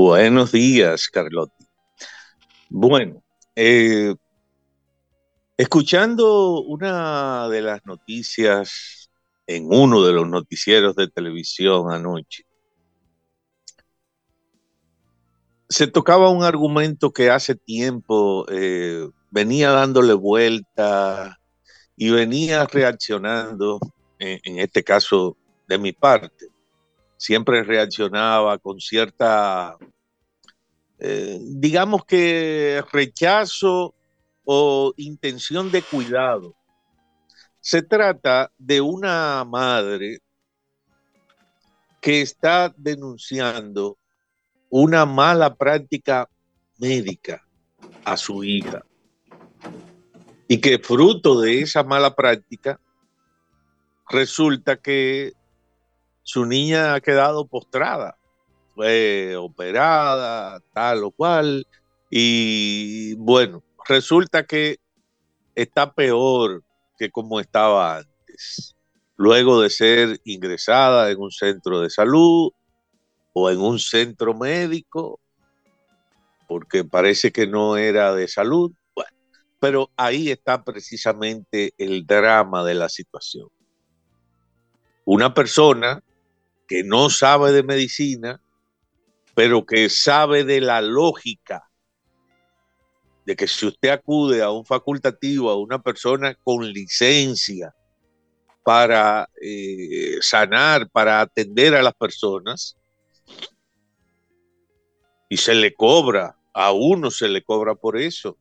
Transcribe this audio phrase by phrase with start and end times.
[0.00, 1.66] Buenos días, Carlotti.
[2.68, 3.20] Bueno,
[3.56, 4.14] eh,
[5.56, 9.10] escuchando una de las noticias
[9.48, 12.44] en uno de los noticieros de televisión anoche,
[15.68, 21.40] se tocaba un argumento que hace tiempo eh, venía dándole vuelta
[21.96, 23.80] y venía reaccionando,
[24.20, 25.36] en este caso
[25.66, 26.46] de mi parte
[27.18, 29.76] siempre reaccionaba con cierta,
[30.98, 33.94] eh, digamos que rechazo
[34.44, 36.54] o intención de cuidado.
[37.60, 40.20] Se trata de una madre
[42.00, 43.98] que está denunciando
[44.70, 46.28] una mala práctica
[46.78, 47.44] médica
[48.04, 48.84] a su hija
[50.46, 52.80] y que fruto de esa mala práctica
[54.08, 55.32] resulta que
[56.28, 58.18] su niña ha quedado postrada,
[58.74, 61.66] fue operada, tal o cual,
[62.10, 64.76] y bueno, resulta que
[65.54, 66.62] está peor
[66.98, 68.76] que como estaba antes,
[69.16, 72.50] luego de ser ingresada en un centro de salud
[73.32, 75.20] o en un centro médico,
[76.46, 79.16] porque parece que no era de salud, bueno,
[79.58, 83.48] pero ahí está precisamente el drama de la situación.
[85.06, 86.02] Una persona
[86.68, 88.40] que no sabe de medicina,
[89.34, 91.68] pero que sabe de la lógica
[93.24, 97.74] de que si usted acude a un facultativo, a una persona con licencia
[98.62, 102.76] para eh, sanar, para atender a las personas,
[105.28, 108.38] y se le cobra, a uno se le cobra por eso,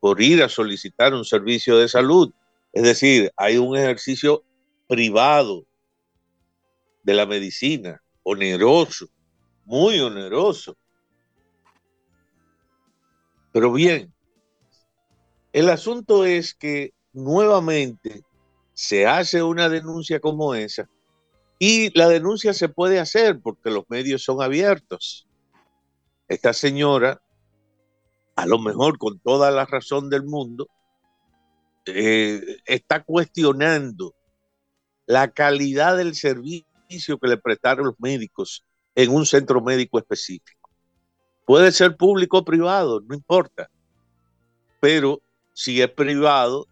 [0.00, 2.32] por ir a solicitar un servicio de salud.
[2.72, 4.44] Es decir, hay un ejercicio
[4.86, 5.66] privado
[7.06, 9.06] de la medicina, oneroso,
[9.64, 10.76] muy oneroso.
[13.52, 14.12] Pero bien,
[15.52, 18.24] el asunto es que nuevamente
[18.74, 20.90] se hace una denuncia como esa
[21.60, 25.28] y la denuncia se puede hacer porque los medios son abiertos.
[26.26, 27.22] Esta señora,
[28.34, 30.66] a lo mejor con toda la razón del mundo,
[31.86, 34.12] eh, está cuestionando
[35.06, 38.64] la calidad del servicio que le prestaron los médicos
[38.94, 40.70] en un centro médico específico.
[41.44, 43.70] Puede ser público o privado, no importa.
[44.80, 45.20] Pero
[45.52, 46.66] si es privado,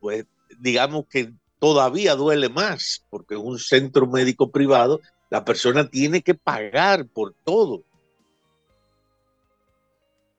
[0.00, 0.26] pues
[0.58, 5.00] digamos que todavía duele más, porque en un centro médico privado
[5.30, 7.82] la persona tiene que pagar por todo.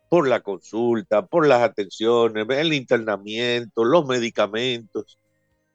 [0.10, 5.18] Por la consulta, por las atenciones, el internamiento, los medicamentos.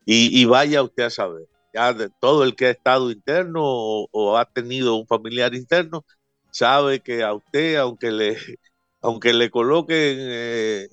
[0.04, 4.44] Y, y vaya usted a saber ya todo el que ha estado interno o, ha
[4.44, 6.04] tenido un familiar interno
[6.50, 8.36] sabe que a usted, aunque le,
[9.00, 10.88] aunque le coloquen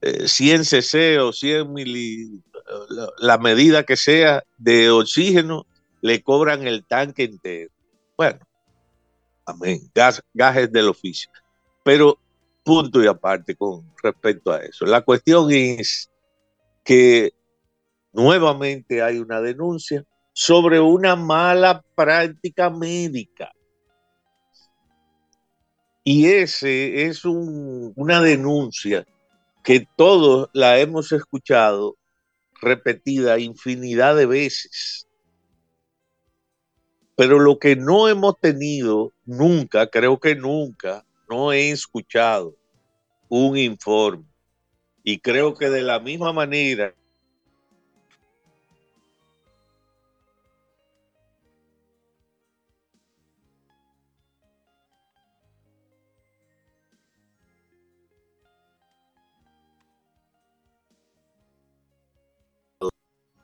[0.00, 2.42] 100 eh, cc eh, o 100 mili,
[3.18, 5.66] la, medida que sea de oxígeno,
[6.00, 7.70] le cobran el tanque entero.
[8.16, 8.38] Bueno,
[9.44, 11.30] amén, gas, gajes del oficio.
[11.82, 12.18] Pero
[12.62, 14.84] punto y aparte con respecto a eso.
[14.84, 16.10] La cuestión es
[16.84, 17.32] que
[18.12, 23.52] nuevamente hay una denuncia sobre una mala práctica médica.
[26.04, 29.06] Y ese es una denuncia
[29.62, 31.96] que todos la hemos escuchado
[32.60, 35.06] repetida infinidad de veces.
[37.16, 42.56] Pero lo que no hemos tenido nunca, creo que nunca, no he escuchado
[43.28, 44.24] un informe.
[45.02, 46.94] Y creo que de la misma manera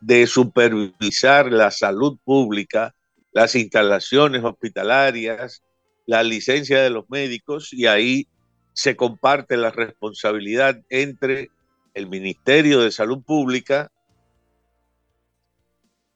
[0.04, 2.94] de supervisar la salud pública,
[3.32, 5.62] las instalaciones hospitalarias,
[6.04, 8.28] la licencia de los médicos y ahí
[8.74, 11.50] se comparte la responsabilidad entre
[11.94, 13.90] el Ministerio de Salud Pública,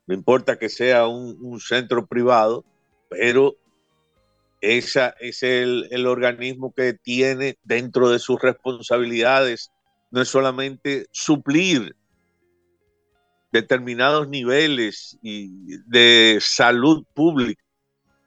[0.06, 2.66] no importa que sea un, centro privado,
[3.08, 3.56] pero
[4.60, 9.70] esa es el, el organismo que tiene dentro de sus responsabilidades
[10.10, 11.94] no es solamente suplir
[13.50, 17.62] determinados niveles de salud pública,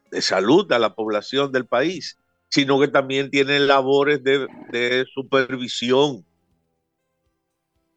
[0.09, 2.18] de salud a la población del país,
[2.50, 6.25] sino que también tienen labores de, supervisión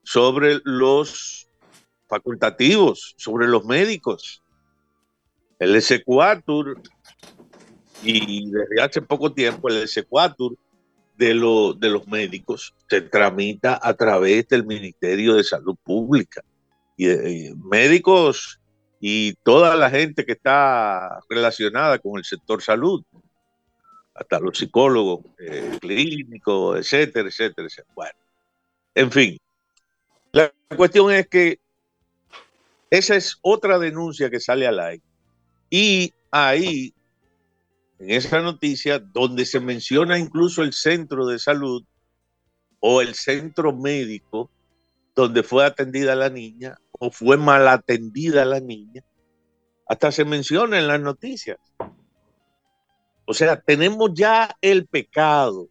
[0.03, 1.49] sobre los
[2.09, 4.43] facultativos, sobre los médicos.
[5.59, 6.81] El S4
[8.03, 10.57] Y desde hace poco tiempo el Secuatur
[11.17, 16.43] de, de los médicos se tramita a través del Ministerio de Salud Pública.
[16.97, 18.61] Y médicos
[19.01, 23.05] y toda la gente que está relacionada con el sector salud,
[24.15, 27.95] hasta los psicólogos eh, clínicos, etcétera, etcétera, etcétera.
[27.95, 28.19] Bueno,
[28.95, 29.39] en fin,
[30.33, 31.59] la cuestión es que
[32.91, 35.03] esa es otra denuncia que sale al aire.
[35.69, 36.95] Y ahí,
[37.99, 41.85] en esa noticia, donde se menciona incluso el centro de salud
[42.79, 44.49] o el centro médico
[45.15, 49.03] donde fue atendida la niña, o fue mal atendida la niña,
[49.89, 51.59] hasta se menciona en las noticias.
[53.27, 55.69] O sea, tenemos ya el pecado.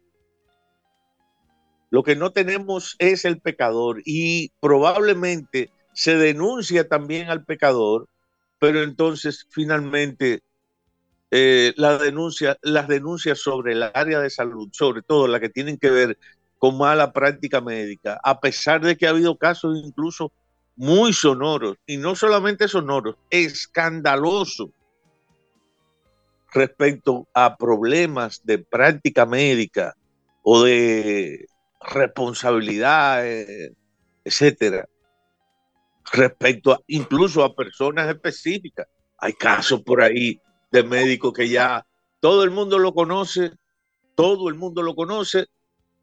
[1.90, 8.08] Lo que no tenemos es el pecador y probablemente se denuncia también al pecador,
[8.58, 10.42] pero entonces finalmente
[11.30, 12.00] eh, las
[12.88, 16.18] denuncias sobre el área de salud, sobre todo las que tienen que ver
[16.58, 20.32] con mala práctica médica, a pesar de que ha habido casos incluso
[20.76, 24.70] muy sonoros, y no solamente sonoros, escandalosos
[26.52, 29.96] respecto a problemas de práctica médica
[30.42, 31.46] o de
[31.80, 33.24] responsabilidad,
[34.24, 34.88] etcétera,
[36.12, 38.86] respecto a, incluso a personas específicas.
[39.18, 40.40] Hay casos por ahí
[40.70, 41.84] de médicos que ya
[42.20, 43.52] todo el mundo lo conoce,
[44.14, 45.46] todo el mundo lo conoce,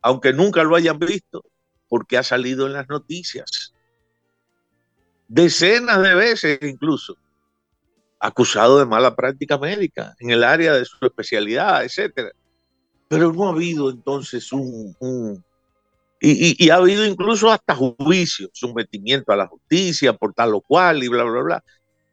[0.02, 1.44] aunque nunca lo hayan visto,
[1.88, 3.61] porque ha salido en las noticias
[5.31, 7.16] decenas de veces incluso,
[8.19, 12.31] acusado de mala práctica médica en el área de su especialidad, etcétera.
[13.07, 15.44] Pero no ha habido entonces un,
[16.19, 21.07] y, ha habido incluso hasta juicio, sometimiento a la justicia por tal o cual y
[21.07, 21.63] bla, bla, bla.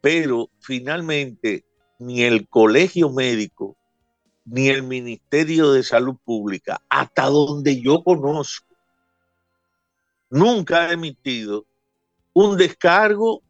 [0.01, 1.65] Pero finalmente
[1.99, 3.77] ni el colegio médico
[4.45, 8.75] ni el Ministerio de Salud Pública, hasta donde yo conozco,
[10.31, 11.68] nunca ha emitido
[12.41, 13.43] un descargo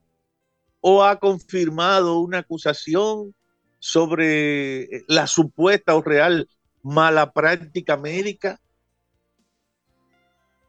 [0.81, 3.35] o ha confirmado una acusación
[3.79, 6.49] sobre la supuesta o real
[6.83, 8.59] mala práctica médica.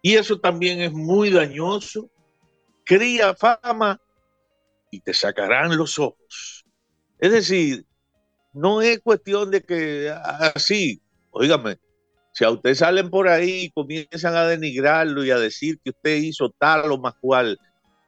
[0.01, 2.09] Y eso también es muy dañoso.
[2.83, 4.01] Cría fama
[4.91, 6.65] y te sacarán los ojos.
[7.19, 7.85] Es decir,
[8.51, 10.13] no es cuestión de que
[10.53, 11.01] así,
[11.31, 11.79] oígame,
[12.33, 16.17] si a usted salen por ahí y comienzan a denigrarlo y a decir que usted
[16.17, 17.57] hizo tal o más cual,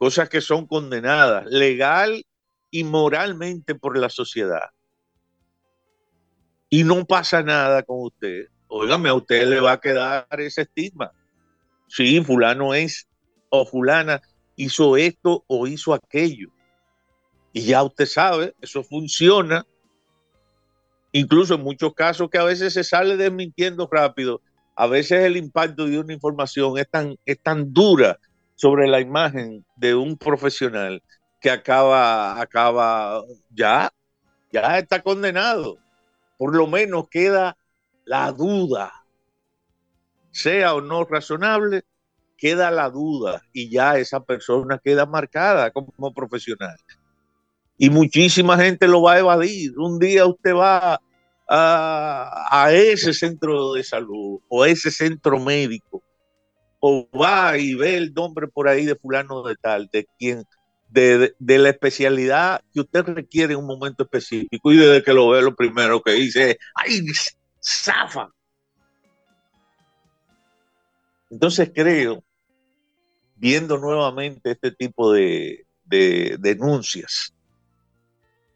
[0.02, 2.26] cosas que son condenadas legal
[2.72, 4.72] y moralmente por la sociedad.
[6.72, 8.48] Y no pasa nada con usted.
[8.68, 11.12] Óigame, a usted le va a quedar ese estigma.
[11.88, 13.08] Sí, fulano es
[13.50, 14.24] o fulana
[14.56, 16.50] hizo esto o hizo aquello.
[17.54, 19.68] Y ya usted sabe, eso funciona.
[21.12, 24.42] Incluso en muchos casos que a veces se sale desmintiendo rápido,
[24.76, 28.18] a veces el impacto de una información es tan, es tan dura
[28.62, 31.02] sobre la imagen de un profesional
[31.40, 33.92] que acaba, acaba, ya,
[34.54, 35.80] ya está condenado.
[36.38, 37.58] Por lo menos queda
[38.06, 38.92] la duda,
[40.30, 41.82] sea o no razonable,
[42.38, 46.78] queda la duda y ya esa persona queda marcada como profesional.
[47.80, 49.72] Y muchísima gente lo va a evadir.
[49.80, 51.02] Un día usted va
[51.50, 56.04] a, a ese centro de salud o a ese centro médico
[56.82, 60.44] o va y ve el nombre por ahí de fulano de tal, de quien,
[60.90, 65.44] de, la especialidad que usted requiere en un momento específico y desde que lo ve
[65.44, 67.06] lo primero que dice, ¡ay,
[67.64, 68.30] zafa!
[71.30, 72.24] Entonces creo,
[73.36, 77.32] viendo nuevamente este tipo de, de denuncias,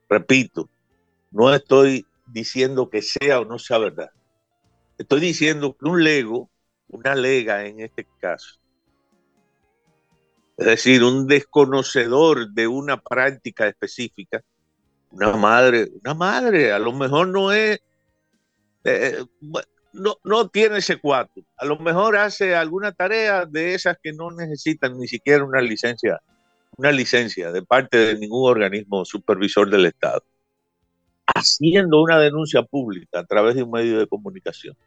[0.10, 0.68] repito,
[1.30, 4.10] no estoy diciendo que sea o no sea verdad.
[4.98, 6.50] Estoy diciendo que un lego
[6.90, 8.60] una lega en este caso.
[10.58, 14.42] Es decir, un desconocedor de una práctica específica,
[15.12, 17.80] una madre, una madre, a lo mejor no es,
[18.86, 19.26] eh,
[19.92, 24.32] no, no tiene ese cuatro, a lo mejor hace alguna tarea de esas que no
[24.32, 26.22] necesitan ni siquiera una licencia,
[26.78, 30.24] una licencia de parte de ningún organismo supervisor del Estado,
[31.34, 34.78] haciendo una denuncia pública a través de un medio de comunicación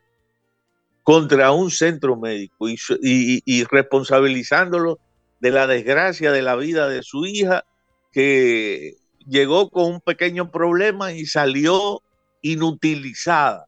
[1.08, 4.98] contra un centro médico y, responsabilizándolo
[5.40, 7.64] de la desgracia de la vida de su hija
[8.12, 8.92] que
[9.26, 12.02] llegó con un pequeño problema y salió
[12.42, 13.66] inutilizada.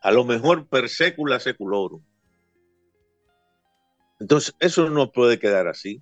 [0.00, 2.00] A lo mejor per secula seculorum.
[4.20, 6.00] Entonces, eso no puede quedar así.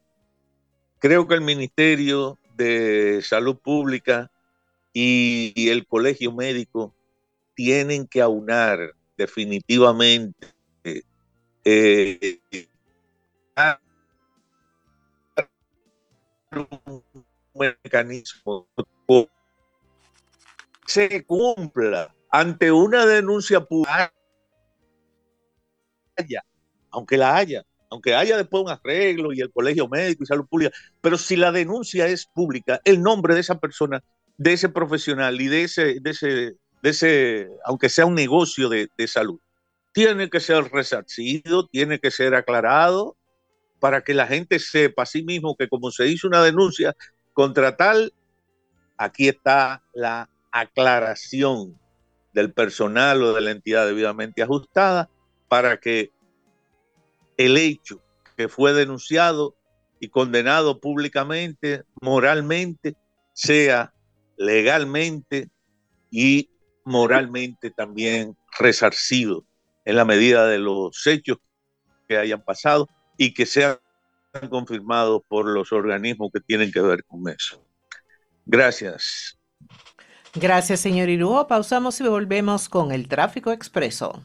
[1.00, 4.30] Creo que el Ministerio de Salud Pública
[4.92, 6.94] y, el colegio médico
[7.54, 10.48] tienen que aunar definitivamente
[11.64, 12.40] eh,
[16.50, 17.04] un
[17.54, 18.68] mecanismo
[20.86, 24.12] se cumpla ante una denuncia pública,
[26.90, 30.74] aunque la haya, aunque haya después un arreglo y el colegio médico y salud pública,
[31.00, 34.02] pero si la denuncia es pública, el nombre de esa persona,
[34.36, 39.38] de ese profesional y de ese, ese aunque sea un negocio de, de salud,
[39.92, 43.16] tiene que ser resarcido, tiene que ser aclarado
[43.78, 46.96] para que la gente sepa a sí mismo que como se hizo una denuncia
[47.32, 48.12] contra tal,
[48.96, 51.78] aquí está la aclaración
[52.32, 55.10] del personal o de la entidad debidamente ajustada
[55.48, 56.10] para que
[57.36, 58.00] el hecho
[58.36, 59.56] que fue denunciado
[60.00, 62.96] y condenado públicamente, moralmente,
[63.32, 63.92] sea
[64.36, 65.48] legalmente
[66.10, 66.51] y
[66.84, 69.44] moralmente también resarcido
[69.84, 71.38] en la medida de los hechos
[72.08, 73.78] que hayan pasado y que sean
[74.50, 77.64] confirmados por los organismos que tienen que ver con eso.
[78.46, 79.38] Gracias.
[80.34, 81.46] Gracias, señor Iruo.
[81.46, 84.20] Pausamos y volvemos con el tráfico expreso.